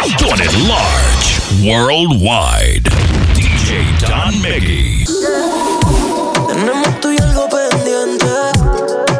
[0.00, 2.88] Doing it large, worldwide.
[3.36, 5.04] DJ Don Miggy.
[6.48, 8.24] Tenemos tú y algo pendiente.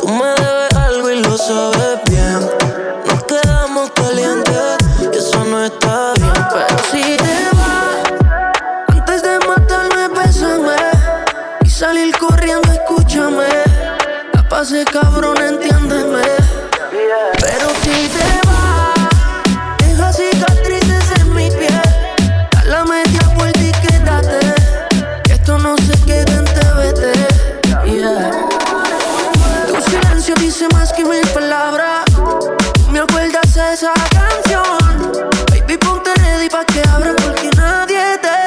[0.00, 2.40] Tú me debes algo y lo sabes bien.
[3.06, 4.78] Nos quedamos calientes
[5.12, 6.32] y eso no está bien.
[6.50, 10.76] Pero si te vas, antes de matarme, bésame.
[11.62, 13.48] Y salir corriendo, escúchame.
[14.32, 15.36] La pase cabrón,
[37.42, 38.39] porque nadie te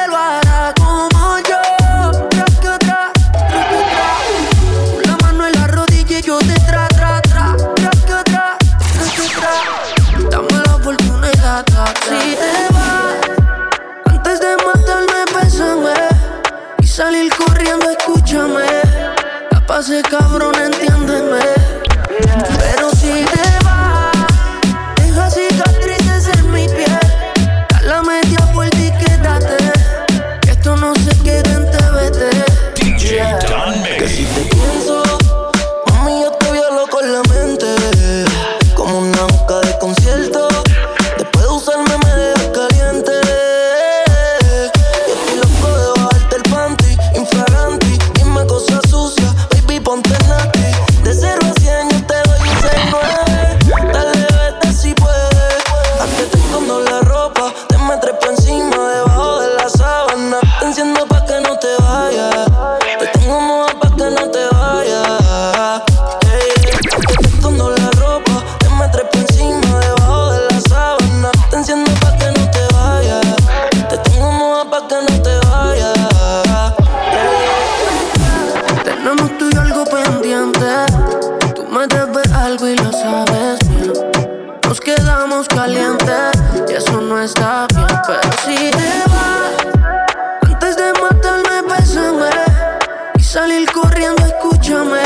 [93.84, 95.02] corriendo, escúchame.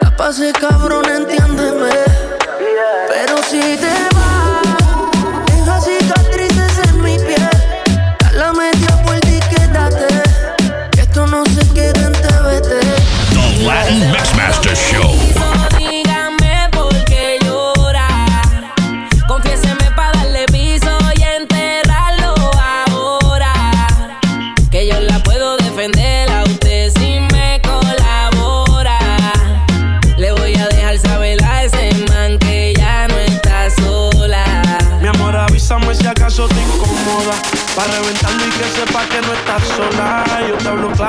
[0.00, 1.90] La pase cabrón, entiéndeme.
[3.08, 3.97] Pero si te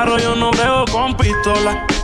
[0.10, 1.86] claro, yo no veo con pistola.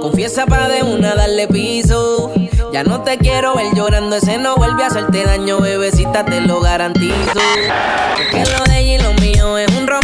[0.00, 2.32] Confiesa pa' de una darle piso.
[2.72, 6.60] Ya no te quiero ver llorando, ese no vuelve a hacerte daño, bebecita, te lo
[6.60, 7.40] garantizo.
[8.30, 10.03] Que lo de ella y lo mío es un romance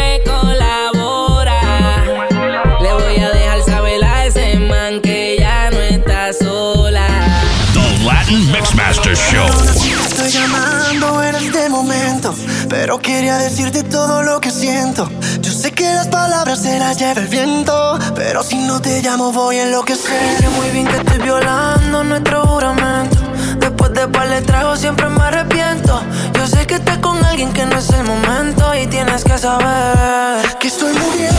[8.31, 9.45] Mixmaster Show.
[10.05, 12.33] Estoy llamando en este momento,
[12.69, 15.09] pero quería decirte todo lo que siento.
[15.41, 19.33] Yo sé que las palabras se las lleva el viento, pero si no te llamo
[19.33, 20.37] voy a enloquecer.
[20.37, 23.17] Sé muy bien que estoy violando nuestro juramento.
[23.59, 26.01] Después de par de tragos siempre me arrepiento.
[26.33, 30.57] Yo sé que estás con alguien que no es el momento y tienes que saber
[30.57, 31.30] que estoy muriendo, muriendo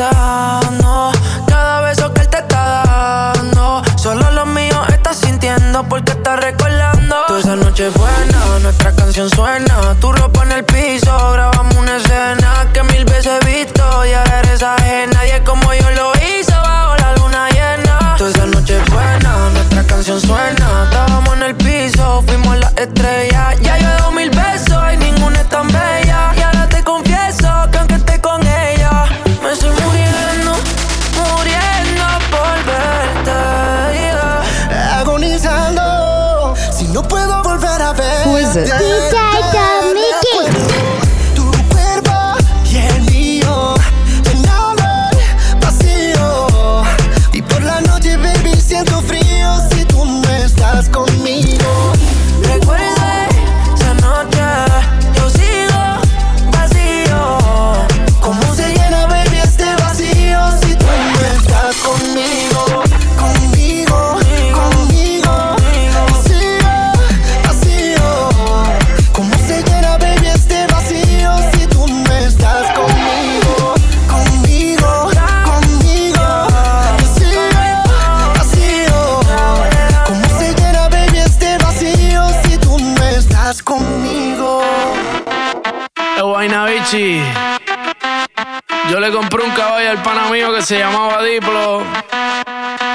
[0.00, 7.16] Cada beso que él te está dando, solo lo mío estás sintiendo porque estás recordando.
[7.26, 9.94] Toda esa noche buena, nuestra canción suena.
[10.00, 12.39] Tu ropa en el piso, grabamos una escena
[38.56, 38.89] a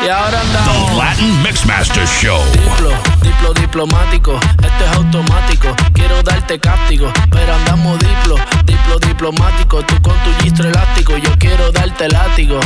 [0.05, 0.97] Y ahora The andamos.
[0.97, 2.39] Latin Mixmaster Show.
[2.51, 2.91] Diplo,
[3.21, 5.75] diplo diplomático, esto es automático.
[5.93, 8.35] Quiero darte cáptico, pero andamos diplo,
[8.65, 9.83] diplo diplomático.
[9.83, 12.59] Tú con tu gistro elástico, yo quiero darte látigo.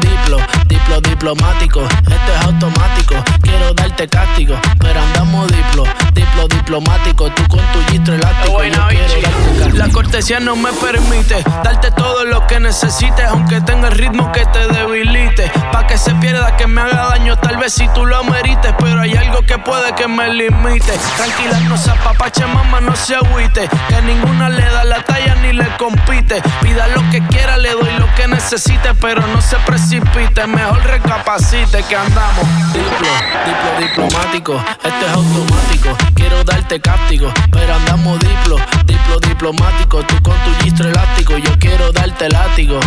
[0.00, 0.36] Diplo,
[0.66, 3.14] diplo diplomático, esto es automático.
[3.40, 7.30] Quiero darte cáptico, pero andamos diplo, diplo diplomático.
[7.30, 9.76] Tú con tu gistro elástico, yo quiero.
[9.76, 14.44] La cortesía no me permite darte todo lo que necesites, aunque tenga el ritmo que
[14.46, 15.50] te debilite.
[15.72, 18.74] Pa' que se pierda, que me haga daño, tal vez si tú lo amerites.
[18.78, 20.92] Pero hay algo que puede que me limite.
[21.16, 23.68] Tranquila, no se apapache, mamá, no se agüite.
[23.88, 26.42] Que ninguna le da la talla ni le compite.
[26.62, 30.46] Pida lo que quiera, le doy lo que necesite, pero no se precipite.
[30.46, 32.46] Mejor recapacite que andamos.
[32.72, 33.08] Diplo,
[33.46, 35.96] diplo diplomático, esto es automático.
[36.14, 40.02] Quiero darte cáptico, pero andamos diplo, diplo diplomático.
[40.04, 42.80] Tú con tu gistro elástico, yo quiero darte látigo.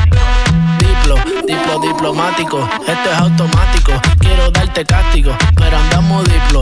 [1.03, 3.91] Diplo, diplo diplomático, esto es automático.
[4.19, 6.61] Quiero darte cáptico, pero andamos diplo,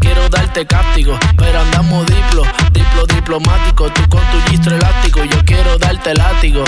[0.00, 3.90] Quiero darte cáptico, pero andamos diplo, diplo diplomático.
[3.90, 6.64] Tú con tu gistro elástico, yo quiero darte látigo.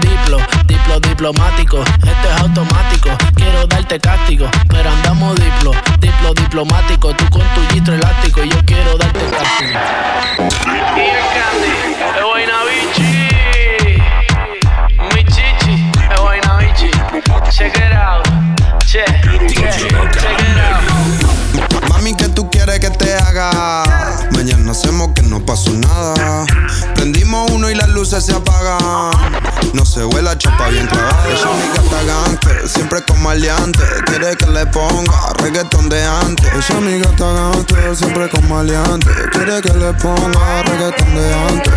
[0.00, 3.10] Diplo, diplo diplomático, esto es automático.
[3.34, 7.14] Quiero darte cáptico, pero andamos diplo, diplo diplomático.
[7.14, 9.20] Tú con tu gistro elástico, yo quiero darte
[12.68, 13.12] bichi.
[17.52, 18.24] Check it out,
[18.86, 20.41] check, check
[22.82, 23.84] que te haga?
[24.32, 26.44] Mañana hacemos que no pasó nada.
[26.96, 29.12] Prendimos uno y las luces se apagan.
[29.72, 31.28] No se vuela chapa bien clavada.
[31.28, 33.78] Ella mi gata gante, siempre con maleante.
[34.06, 36.48] Quiere que le ponga reggaeton de antes.
[36.52, 39.06] Ella mi gata gante, siempre con maleante.
[39.30, 41.72] Quiere que le ponga reggaeton de antes.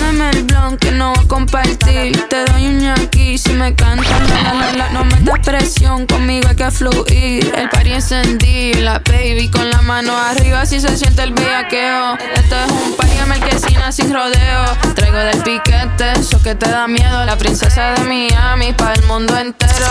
[0.00, 2.28] Dame el que no a compartir.
[2.28, 4.18] Te doy un ñaki si me canta.
[4.42, 7.52] La, la, la, no me das presión, conmigo hay que fluir.
[7.54, 12.16] El party encendido, la baby con la mano arriba si se siente el bellaqueo.
[12.34, 14.64] Esto es un party de marquesina sin rodeo.
[14.94, 17.24] Traigo del piquete, eso que te da miedo.
[17.26, 19.86] La princesa de Miami para el mundo entero.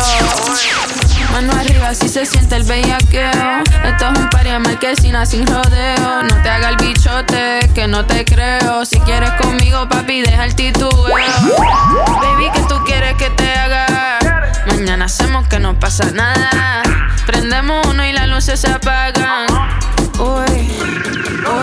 [1.31, 3.63] Mano arriba si se siente el bellaqueo.
[3.85, 6.23] Esto es un party de marquesina sin rodeo.
[6.23, 8.85] No te haga el bichote, que no te creo.
[8.85, 10.55] Si quieres conmigo, papi, deja el
[11.03, 14.51] Baby, que tú quieres que te haga?
[14.67, 16.81] Mañana hacemos que no pasa nada.
[17.25, 19.47] Prendemos uno y las luces se apagan.
[20.19, 20.71] Uy.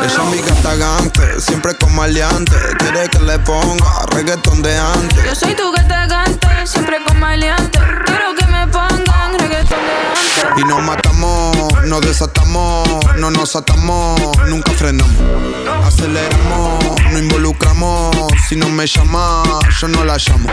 [0.04, 2.56] Ella mi gata gante, siempre con maleante.
[2.78, 5.24] Quiere que le ponga reggaeton de antes.
[5.24, 7.78] Yo soy tu gata gante, siempre con maleante.
[8.04, 10.09] Quiero que me pongan reggaetón de antes.
[10.56, 15.16] Y nos matamos, nos desatamos, no nos atamos, nunca frenamos.
[15.86, 18.16] Aceleramos, no involucramos.
[18.48, 19.42] Si no me llama,
[19.80, 20.50] yo no la llamo.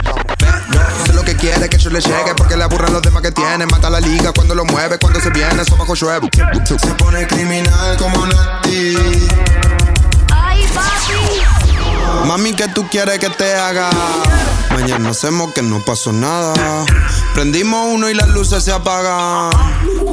[1.05, 3.65] Sé lo que quiere que yo le llegue porque le aburren los demás que tiene.
[3.65, 6.29] Mata la liga cuando lo mueve, cuando se viene, eso bajo llueve.
[6.65, 8.95] Se pone criminal como Nati.
[10.33, 12.27] Ay, papi.
[12.27, 13.89] Mami, ¿qué tú quieres que te haga?
[14.79, 16.85] Mañana hacemos que no pasó nada.
[17.33, 19.49] Prendimos uno y las luces se apagan.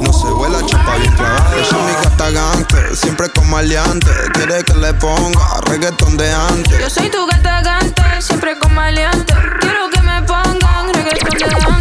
[0.01, 1.55] No se vuela chapa bien clavada.
[1.55, 4.09] Ella mi gata gante, siempre con maleante.
[4.33, 6.79] Quiere que le ponga reggaeton de antes.
[6.79, 9.35] Yo soy tu gata gante, siempre con maleante.
[9.61, 11.74] Quiero que me pongan reggaetón de antes.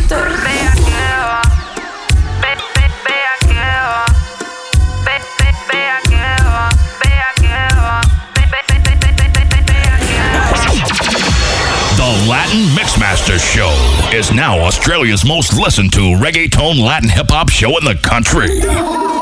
[15.05, 19.14] Australia's most listened to reggaeton Latin hip hop show in the country.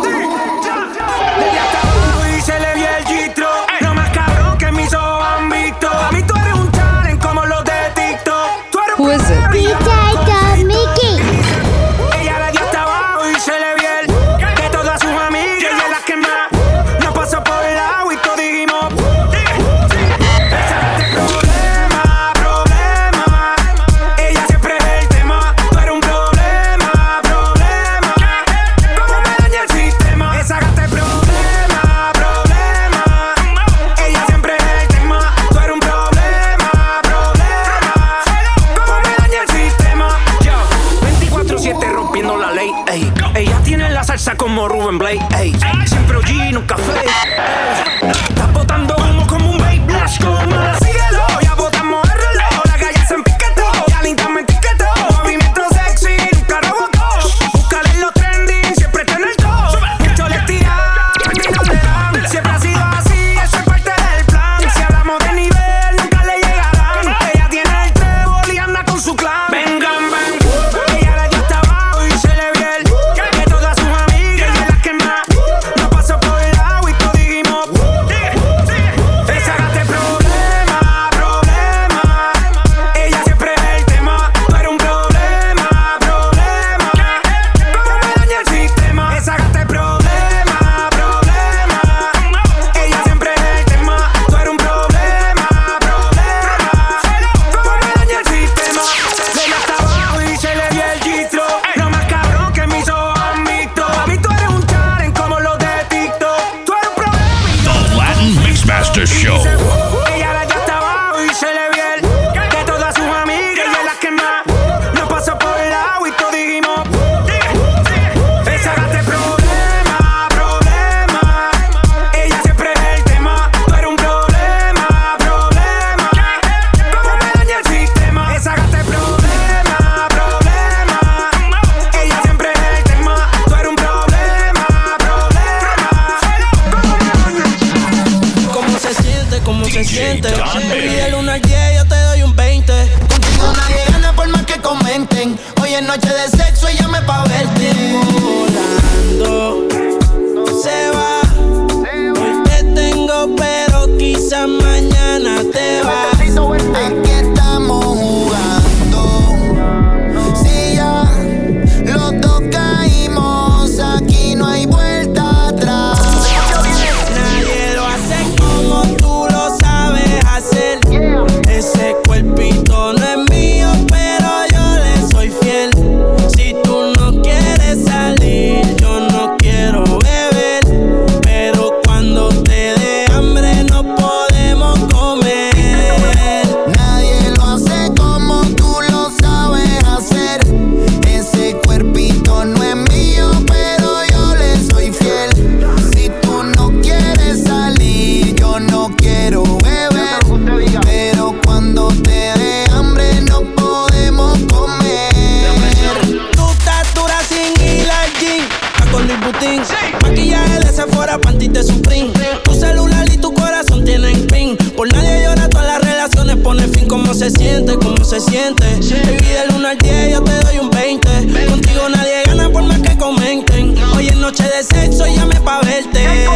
[218.13, 218.67] se siente.
[218.67, 221.09] Baby, del 1 al 10 yo te doy un 20.
[221.49, 223.75] Contigo nadie gana por más que comenten.
[223.97, 226.27] Hoy es noche de sexo, llame pa' verte.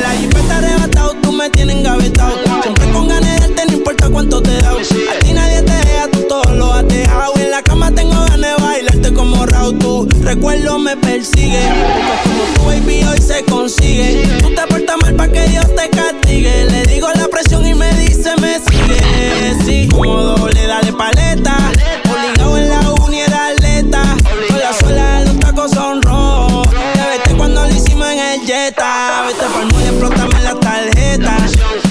[0.00, 2.32] La jipeta arrebatado, tú me tienes engavetado.
[2.62, 4.70] Siempre con ganas de darte, no importa cuánto te da.
[4.70, 7.34] A ti nadie te deja, tú todo lo has dejado.
[7.36, 9.78] En la cama tengo ganas de bailarte como Raúl.
[9.78, 11.60] Tu recuerdo me persigue.
[11.60, 14.22] Porque como tu baby hoy se consigue.
[14.40, 16.64] Tú te portas mal pa' que Dios te castigue.
[16.64, 19.64] Le digo la presión y me dice me sigue.
[19.66, 20.37] Sí, cómodo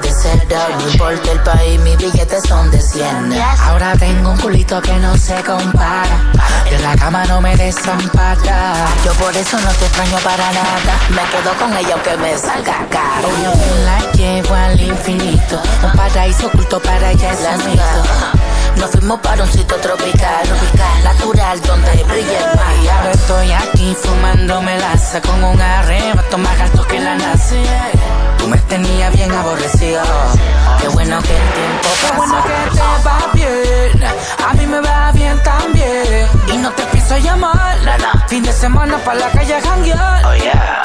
[0.00, 0.58] de cero.
[0.78, 3.32] No importa el país, mis billetes son de 100.
[3.64, 6.32] Ahora tengo un culito que no se compara.
[6.70, 8.86] De la cama no me desampara.
[9.04, 10.98] Yo por eso no te extraño para nada.
[11.10, 13.28] Me quedo con ella aunque me salga caro.
[13.42, 13.52] Yo
[13.84, 15.60] la llevo al infinito.
[15.82, 17.82] Un paraíso oculto para ella es mito.
[18.76, 22.74] Nos fuimos para un sitio tropical, tropical, natural, donde brilla el mar.
[22.82, 27.62] Y ahora estoy aquí fumándome laza con un arrebato más alto que la nace.
[28.38, 30.02] Tú me tenías bien aborrecido.
[30.80, 32.10] Qué bueno que el tiempo pasa.
[32.10, 34.04] Qué bueno que te va bien.
[34.48, 36.28] A mí me va bien también.
[36.52, 37.76] Y no te pienso llamar.
[37.84, 38.24] Nada.
[38.28, 40.24] Fin de semana para la calle janguear.
[40.24, 40.82] Oh yeah.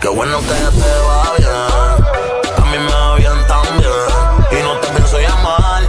[0.00, 1.50] Qué bueno que te va bien.
[2.56, 3.92] A mí me va bien también.
[4.52, 5.82] Y no te pienso llamar.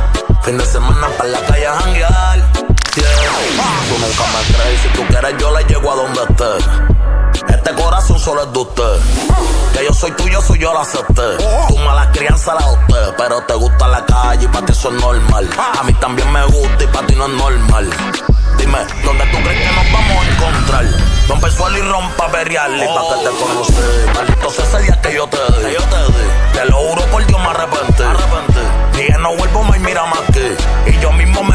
[0.43, 2.37] Fin de semana para la calle janguear.
[2.95, 3.05] Yeah.
[3.87, 4.81] Tú nunca me crees.
[4.81, 7.20] Si tú quieres, yo le llego a donde esté.
[7.49, 8.99] Este corazón solo es de usted.
[9.73, 11.37] Que yo soy tuyo, soy yo la acepté.
[11.67, 12.95] Tu mala crianza la adopté.
[13.17, 15.49] Pero te gusta la calle y para ti eso es normal.
[15.79, 17.89] A mí también me gusta y para ti no es normal.
[18.57, 20.85] Dime, ¿dónde tú crees que nos vamos a encontrar?
[21.27, 23.73] Rompe el suelo y rompa berial y pa' que te conocí.
[24.13, 25.73] Maldito sea ese día que yo te di.
[25.73, 26.53] Yo te di.
[26.53, 28.03] Te lo juro por Dios me arrepentí.
[28.93, 30.55] Dije no vuelvo más y mira más que.
[30.91, 31.50] Y yo mismo me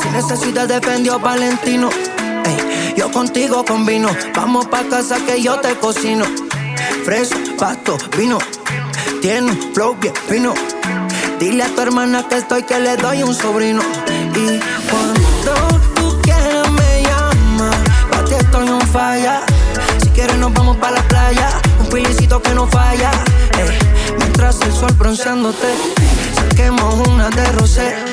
[0.00, 1.88] sin necesidad defendió Valentino.
[2.96, 6.24] Yo contigo combino, vamos pa' casa que yo te cocino.
[7.04, 8.38] Fresa, pasto, vino,
[9.20, 10.54] tiene un flow bien fino.
[11.38, 13.82] Dile a tu hermana que estoy, que le doy un sobrino.
[14.34, 17.76] Y cuando tú quieras me llamas,
[18.10, 19.42] pa' ti estoy un falla.
[20.02, 21.48] Si quieres nos vamos pa' la playa,
[21.80, 23.10] un pilicito que no falla.
[24.18, 25.68] Mientras el sol bronceándote,
[26.34, 28.11] saquemos una de rosé.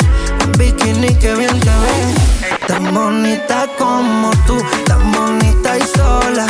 [0.58, 2.60] Bikini que bien te ve.
[2.68, 6.46] Tan bonita como tú, tan bonita y sola.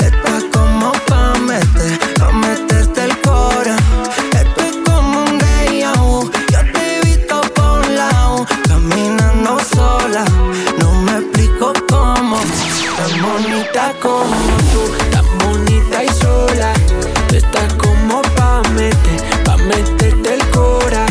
[0.00, 3.76] Estás como pa' meter, pa' meterte el cora.
[4.32, 6.30] Esto es como un déjà vu.
[6.52, 10.24] Yo te he visto por la U, caminando sola.
[10.78, 12.38] No me explico cómo,
[12.96, 14.82] tan bonita como tú.
[15.10, 16.72] Tan bonita y sola.
[17.32, 21.06] Estás como pa' meter, pa' meterte el cora.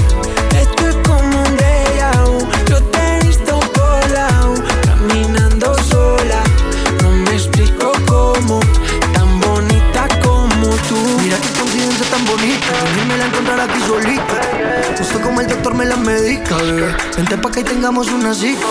[17.16, 18.66] Vente pa' que tengamos una cita.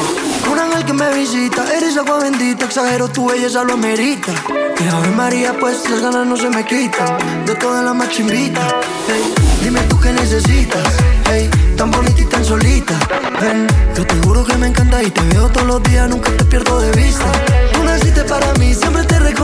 [0.51, 4.33] Un ángel que me visita, eres agua bendita, exagero tu belleza lo amerita.
[4.79, 7.17] Y Ave María, pues las ganas no se me quitan.
[7.47, 8.75] De todas las más chimbitas.
[9.09, 10.87] Hey, dime tú qué necesitas.
[11.31, 12.95] Hey, tan bonita y tan solita.
[13.41, 16.45] Ven, yo te juro que me encanta y te veo todos los días, nunca te
[16.45, 17.31] pierdo de vista.
[17.73, 19.44] Tú naciste para mí, siempre te reconocí.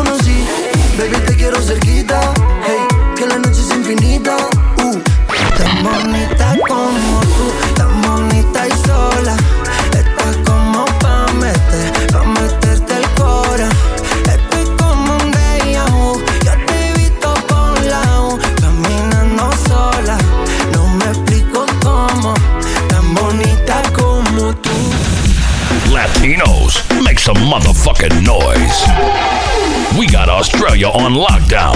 [31.11, 31.75] on lockdown.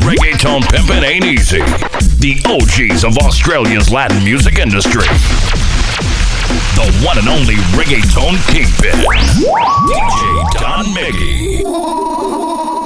[0.00, 1.58] Reggaeton pimpin' ain't easy.
[2.18, 5.06] The OGs of Australia's Latin music industry.
[6.74, 8.98] The one and only reggaeton kingpin,
[9.88, 12.77] DJ Don Miggy.